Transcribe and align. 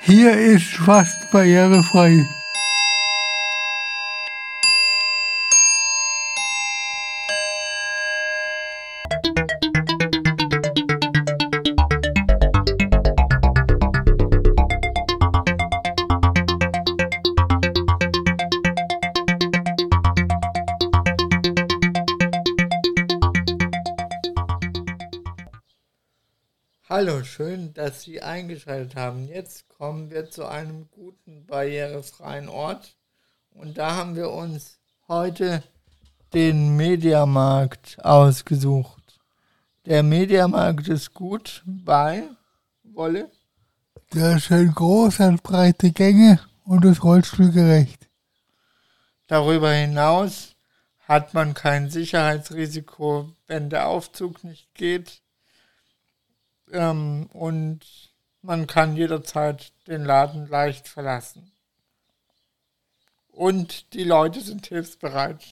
Hier 0.00 0.32
ist 0.32 0.76
fast 0.76 1.30
barrierefrei. 1.30 2.24
Hallo, 26.90 27.22
schön, 27.22 27.74
dass 27.74 28.00
Sie 28.00 28.22
eingeschaltet 28.22 28.96
haben. 28.96 29.28
Jetzt 29.28 29.68
kommen 29.68 30.10
wir 30.10 30.30
zu 30.30 30.46
einem 30.46 30.88
guten 30.90 31.44
barrierefreien 31.44 32.48
Ort. 32.48 32.96
Und 33.50 33.76
da 33.76 33.94
haben 33.94 34.16
wir 34.16 34.30
uns 34.30 34.78
heute 35.06 35.62
den 36.32 36.76
Mediamarkt 36.76 38.02
ausgesucht. 38.02 39.20
Der 39.84 40.02
Mediamarkt 40.02 40.88
ist 40.88 41.12
gut, 41.12 41.62
weil, 41.66 42.30
Wolle? 42.84 43.30
Der 44.14 44.36
ist 44.36 44.44
schön 44.44 44.72
groß, 44.72 45.18
hat 45.18 45.42
breite 45.42 45.92
Gänge 45.92 46.40
und 46.64 46.86
ist 46.86 47.04
rollstuhlgerecht. 47.04 48.08
Darüber 49.26 49.72
hinaus 49.72 50.56
hat 51.00 51.34
man 51.34 51.52
kein 51.52 51.90
Sicherheitsrisiko, 51.90 53.30
wenn 53.46 53.68
der 53.68 53.88
Aufzug 53.88 54.42
nicht 54.42 54.74
geht 54.74 55.20
ähm, 56.72 57.26
und 57.32 57.80
man 58.42 58.66
kann 58.66 58.96
jederzeit 58.96 59.72
den 59.86 60.04
Laden 60.04 60.48
leicht 60.48 60.88
verlassen. 60.88 61.50
Und 63.28 63.92
die 63.92 64.04
Leute 64.04 64.40
sind 64.40 64.66
hilfsbereit. 64.66 65.44